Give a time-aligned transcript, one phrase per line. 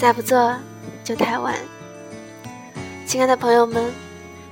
[0.00, 0.56] 再不做
[1.04, 1.54] 就太晚。
[3.04, 3.92] 亲爱的朋友们，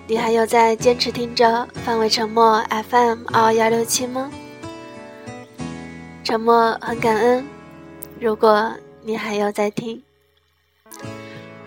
[0.06, 4.30] 你还有在坚持听着范围沉默 FM 二幺六七吗？
[6.22, 7.46] 沉默很感恩，
[8.20, 8.70] 如果
[9.02, 10.02] 你还有在听。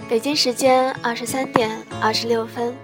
[0.08, 2.76] 北京时间二十三点二十六分，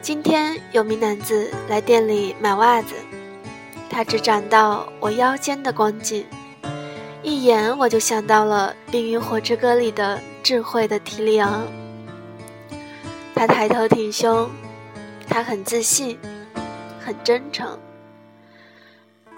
[0.00, 2.94] 今天有名男子来店里买袜子，
[3.90, 6.24] 他只长到我腰间的光景，
[7.22, 11.66] 一眼我就想到了《冰与火之歌》里的智慧的提里昂。
[13.34, 14.50] 他抬头挺胸，
[15.28, 16.18] 他很自信，
[16.98, 17.78] 很真诚。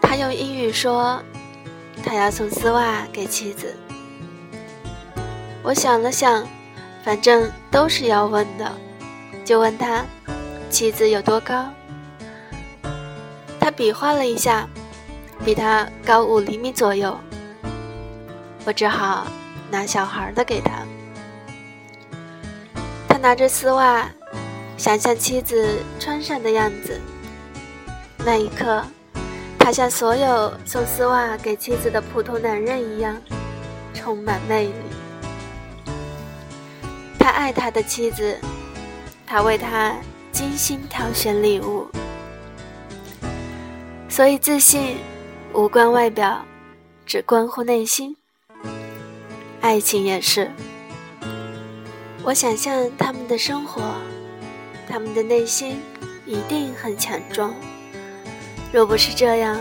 [0.01, 1.21] 他用英语说，
[2.05, 3.75] 他要送丝袜给妻子。
[5.62, 6.47] 我想了想，
[7.05, 8.71] 反正都是要问的，
[9.45, 10.05] 就问他
[10.71, 11.69] 妻子有多高。
[13.59, 14.69] 他比划了一下，
[15.45, 17.17] 比他高五厘米左右。
[18.65, 19.27] 我只好
[19.71, 20.71] 拿小孩的给他。
[23.09, 24.09] 他拿着丝袜，
[24.77, 27.01] 想象妻子穿上的样子。
[28.19, 28.85] 那一刻，
[29.59, 33.21] 他像所有送丝袜给妻子的普通男人一样，
[33.93, 34.75] 充满魅力。
[37.19, 38.39] 他爱他的妻子，
[39.27, 39.95] 他为她
[40.31, 41.89] 精心挑选礼物，
[44.09, 44.97] 所以自信
[45.53, 46.45] 无关外表，
[47.05, 48.17] 只关乎内心。
[49.63, 50.51] 爱情也是，
[52.25, 53.81] 我想象他们的生活，
[54.89, 55.81] 他们的内心
[56.27, 57.55] 一定很强壮。
[58.73, 59.57] 若不是这样，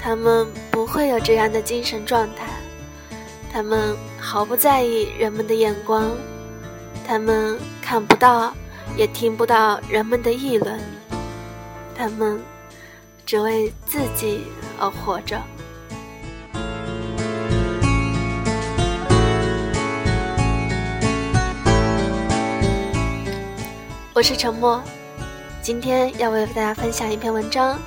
[0.00, 2.46] 他们不会有这样的精神状态。
[3.52, 6.10] 他们毫不在意人们的眼光。
[7.06, 8.54] 他们看不到，
[8.96, 10.80] 也听不到人们的议论。
[11.94, 12.40] 他们
[13.26, 14.44] 只为自己
[14.80, 15.38] 而活着。
[24.16, 24.82] 我是沉默，
[25.60, 27.78] 今天要为大家分享一篇文章，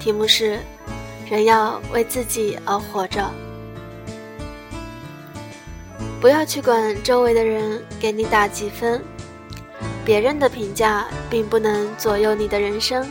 [0.00, 0.58] 题目是
[1.30, 3.30] “人要为自己而活着”。
[6.20, 9.00] 不要去管周围的人给你打几分，
[10.04, 13.08] 别人的评价并不能左右你的人生，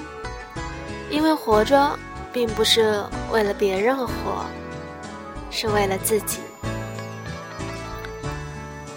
[1.09, 1.97] 因为活着
[2.33, 4.45] 并不是为了别人而活，
[5.49, 6.39] 是为了自己。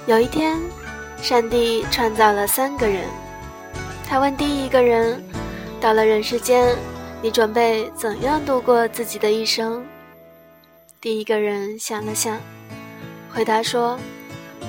[0.07, 0.61] 有一天，
[1.19, 3.05] 上帝创造了三个人，
[4.13, 5.25] 他问第一个人
[5.81, 6.77] ：“到了人世间，
[7.23, 9.83] 你准备怎样度过自己的一生？”
[11.01, 12.39] 第一个人想了想。
[13.33, 13.99] 回答说：“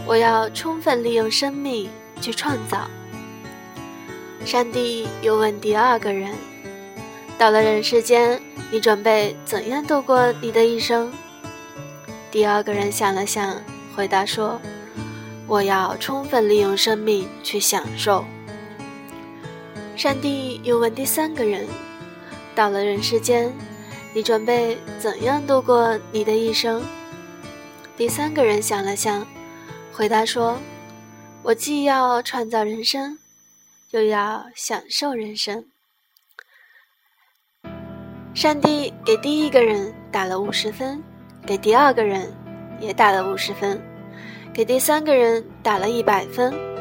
[0.08, 1.90] 我要充分利用生命
[2.22, 2.90] 去创造。”
[4.46, 6.34] 上帝又问第二个人
[7.38, 11.12] ：“到了人世间，你准备怎样度过你的一生？”
[12.32, 13.62] 第二个人想了想，
[13.94, 14.58] 回答说
[15.48, 18.24] ：“我要充分利用生命去享受。”
[19.96, 21.68] 上帝又问第三个人
[22.56, 23.54] ：“到了人世间，
[24.14, 26.84] 你准备怎样度过你的一生？”
[27.96, 29.26] 第三个人想了想，
[29.94, 30.58] 回答说
[31.44, 33.20] ：“我既要创造人生，
[33.92, 35.66] 又要享受人生。”
[38.34, 41.02] 上帝给第一个人打了五十分，
[41.46, 42.34] 给第二个人
[42.80, 43.80] 也打了五十分，
[44.52, 46.73] 给第三个人打了一百分。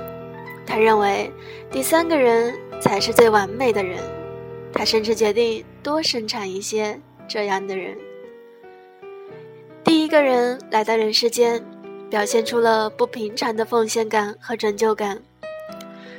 [0.67, 1.31] 他认为
[1.71, 3.99] 第三个人才是最完美的人，
[4.73, 7.97] 他甚至决定多生产一些这样的人。
[9.85, 11.63] 第一个人来到人世间，
[12.09, 15.21] 表现出了不平常的奉献感和拯救感。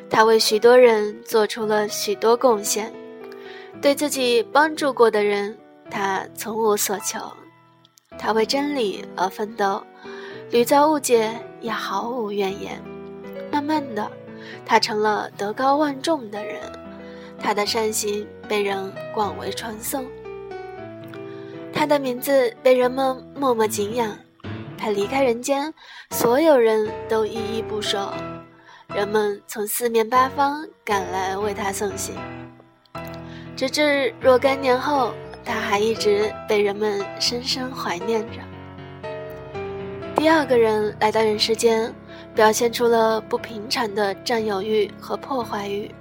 [0.10, 2.94] 他为许多人做出了许多贡献，
[3.82, 5.58] 对自己帮助过的人，
[5.90, 7.20] 他从无所求。
[8.20, 9.82] 他为真理而奋斗，
[10.52, 11.32] 屡遭误解
[11.62, 12.80] 也毫无怨言。
[13.52, 14.12] 慢慢的，
[14.66, 16.60] 他成了德高望重的人，
[17.40, 20.06] 他的善行被人广为传颂。
[21.72, 24.18] 他的名字被人们默默敬仰，
[24.78, 25.74] 他离开人间，
[26.12, 28.14] 所有人都依依不舍，
[28.94, 32.16] 人们从四面八方赶来为他送行，
[33.56, 35.14] 直至若干年后，
[35.44, 38.40] 他还一直被人们深深怀念着。
[40.16, 41.94] 第二个人来到人世间，
[42.36, 45.94] 表现出了不平常的占有欲和破坏欲，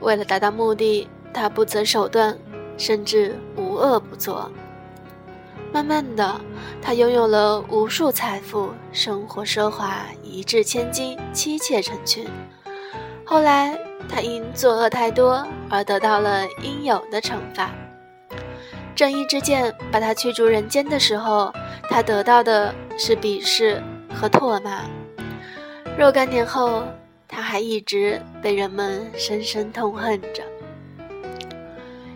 [0.00, 2.36] 为了达到目的，他不择手段，
[2.76, 4.50] 甚至无恶不作。
[5.72, 6.40] 慢慢的，
[6.82, 12.26] 他拥有了无数财富，生活奢华，一掷千金，妻妾成群。
[13.24, 13.78] 后来，
[14.08, 17.70] 他因作恶太多而得到了应有的惩罚。
[18.96, 21.50] 正义之剑把他驱逐人间的时候，
[21.88, 23.80] 他得到的是鄙视
[24.12, 24.82] 和唾骂。
[26.00, 26.82] 若干年后，
[27.28, 30.42] 他还一直被人们深深痛恨着。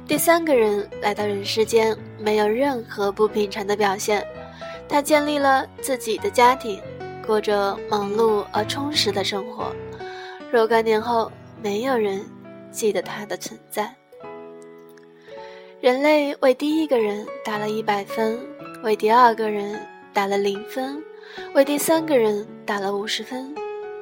[0.08, 4.26] 第三个人来到人世间，没有任何不平常的表现。
[4.88, 6.80] 他建立了自己的家庭，
[7.26, 9.70] 过着忙碌而充实的生活。
[10.50, 11.30] 若干年后，
[11.62, 12.24] 没有人
[12.70, 13.94] 记得他的存在。
[15.82, 18.40] 人类为第一个人打了一百分，
[18.82, 19.78] 为第二个人
[20.14, 21.04] 打了零分，
[21.52, 23.54] 为第三个人打了五十分。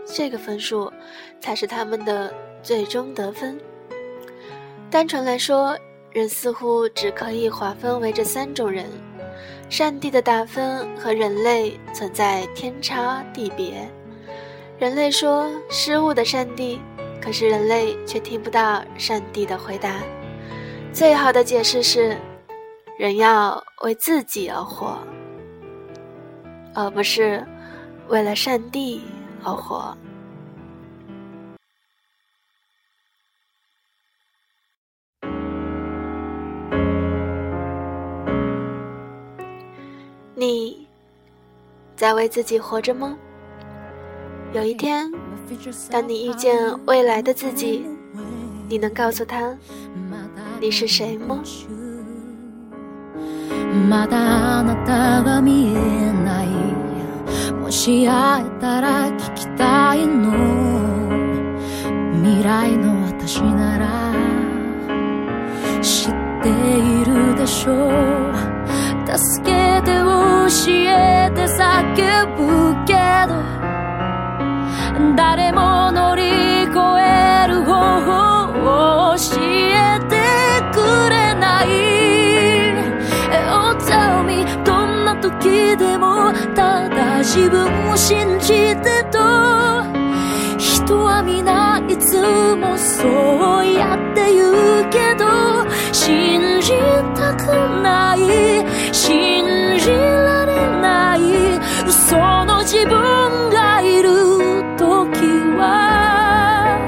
[0.04, 0.92] 这个分数
[1.40, 2.32] 才是他们的
[2.62, 3.58] 最终得分。
[4.90, 5.76] 单纯来说，
[6.10, 8.86] 人似乎只可以划分为这三种人：
[9.70, 13.88] 上帝的打分和人类存在天差地别。
[14.78, 16.80] 人类说失误的上帝，
[17.20, 20.00] 可是人类却听不到上帝的回答。
[20.92, 22.16] 最好的解释是，
[22.98, 24.98] 人要为自己而活，
[26.74, 27.42] 而不是
[28.08, 29.00] 为了上帝
[29.43, 29.95] 而活。
[40.35, 40.87] 你
[41.95, 43.17] 在为自己活着吗？
[44.53, 45.11] 有一天，
[45.89, 46.55] 当你遇见
[46.85, 47.85] 未来的自己，
[48.69, 49.57] 你能告诉他？
[50.61, 51.41] 你是谁吗？
[53.89, 56.70] まだあなたが見えないも
[57.82, 60.30] し会えたら聞きたいの。
[62.22, 64.12] 未来の私なら
[65.82, 66.12] 知っ
[66.44, 67.92] ているでしょう。
[69.18, 69.50] 助け
[69.82, 70.46] て教
[70.86, 72.40] えて叫ぶ
[72.86, 72.94] け
[73.26, 73.34] ど
[75.16, 76.22] 誰も乗り
[76.62, 77.72] 越える方
[78.06, 78.12] 法
[79.10, 80.22] を教えて
[80.72, 80.78] く
[81.10, 81.66] れない。
[83.50, 86.32] Oh tell me どんな時でも
[87.22, 88.48] 自分を信じ
[88.82, 89.18] てと
[90.58, 92.20] 人は皆いつ
[92.56, 95.24] もそうやって言うけど
[95.92, 96.72] 信じ
[97.14, 97.46] たく
[97.80, 98.18] ない
[98.92, 99.44] 信
[99.78, 101.20] じられない
[101.86, 104.08] 嘘の自分がいる
[104.76, 105.14] 時
[105.56, 106.80] は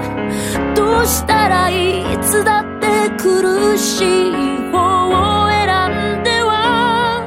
[0.75, 4.33] どうしたらいつだって苦しい
[4.73, 7.23] 方を選んでは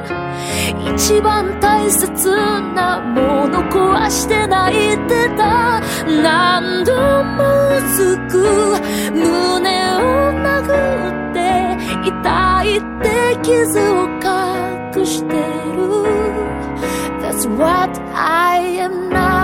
[0.94, 1.47] 一番大切
[2.78, 5.80] なもの壊して泣いてた。
[6.22, 6.92] 何度
[7.24, 7.38] も
[7.76, 8.34] うずく
[9.12, 10.52] 胸を殴
[11.30, 11.36] って
[12.08, 13.06] 痛いって
[13.42, 14.06] 傷を
[14.94, 15.78] 隠してる。
[17.20, 19.37] That's what I am now.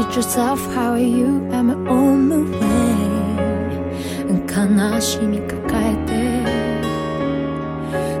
[0.00, 2.70] Future self how are you I'm on the way.
[4.48, 6.10] 悲しみ抱えて。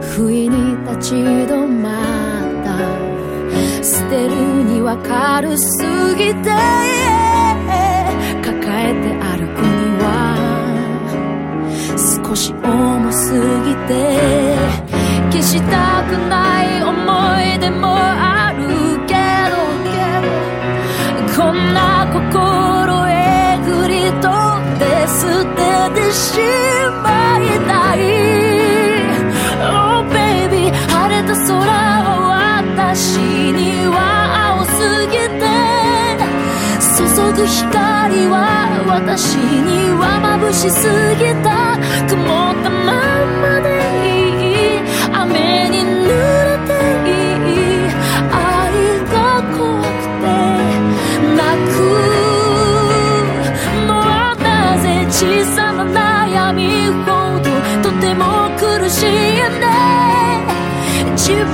[0.00, 1.88] 不意に立ち止ま
[2.42, 2.68] った。
[3.82, 4.30] 捨てる
[4.64, 5.64] には軽す
[6.16, 6.50] ぎて。
[8.42, 8.54] 抱
[8.84, 10.06] えて歩くには。
[11.96, 13.32] 少し重す
[13.64, 13.90] ぎて。
[15.32, 16.92] 消したくない思
[17.54, 18.09] い出も
[25.20, 25.60] 捨て
[25.94, 26.40] てし
[27.04, 27.98] まいたい。
[29.60, 32.32] Oh baby 晴れた空は
[32.64, 33.20] 私
[33.52, 33.98] には
[34.56, 34.72] 青す
[35.08, 35.44] ぎて。
[36.96, 38.34] 注ぐ光は
[38.88, 40.02] 私には
[40.40, 41.76] 眩しすぎた。
[42.08, 42.88] 曇ったま
[43.42, 43.68] まで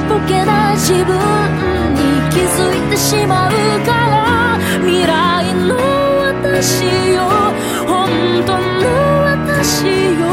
[0.08, 1.16] ぼけな自分
[1.94, 2.00] に
[2.30, 3.50] 気づいてしまう
[3.84, 5.76] から未来の
[6.20, 6.84] 私
[7.14, 7.28] よ
[7.86, 8.08] 本
[8.46, 8.84] 当の
[9.24, 9.86] 私
[10.20, 10.26] よ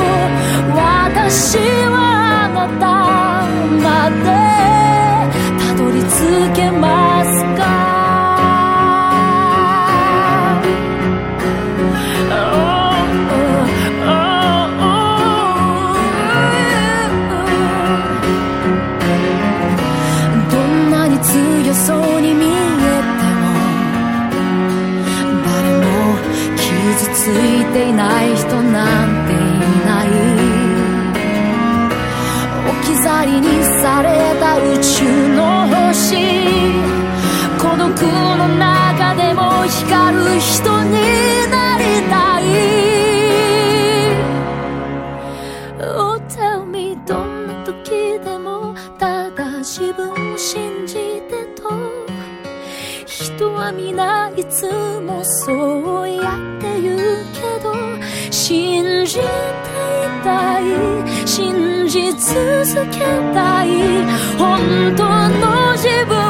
[0.76, 1.58] 私
[1.90, 1.96] は
[2.46, 2.86] あなた
[3.84, 4.26] まで
[5.60, 7.03] たどり着けます
[34.60, 35.04] 宇宙
[35.36, 36.16] の星。
[37.58, 37.90] 孤独
[38.38, 40.92] の中でも光る人に
[41.50, 42.44] なりたい。
[45.80, 50.94] Oh tell me どんな時でもただ自分を信じ
[51.30, 51.72] てと。
[53.06, 54.70] 人は皆いつ
[55.02, 56.98] もそうやって言う
[57.34, 57.74] けど
[58.30, 59.24] 信じてい
[60.24, 60.93] たい。
[62.34, 63.00] 続け
[63.34, 63.68] たい。
[64.40, 66.23] 本当の自分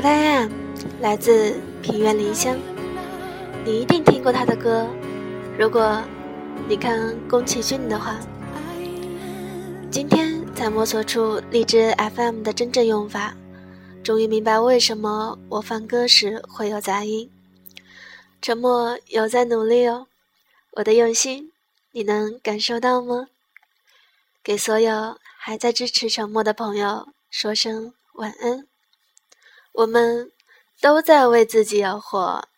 [0.00, 0.48] 我的爱
[0.98, 2.58] 来自平原林香，
[3.66, 4.88] 你一定听过他的歌。
[5.58, 6.02] 如果
[6.66, 8.18] 你看宫崎骏的话，
[9.90, 13.36] 今天才摸索出荔枝 FM 的真正用法，
[14.02, 17.30] 终于明白为什么我放歌时会有杂音。
[18.40, 20.06] 沉默有在努力哦，
[20.70, 21.52] 我的用心
[21.92, 23.26] 你能感受到吗？
[24.42, 28.69] 给所有还在支持沉默的朋友说声晚安。
[29.72, 30.30] 我们
[30.80, 32.48] 都在为自己而活，